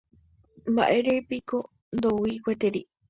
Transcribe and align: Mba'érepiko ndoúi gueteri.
Mba'érepiko 0.73 1.57
ndoúi 1.95 2.33
gueteri. 2.43 2.81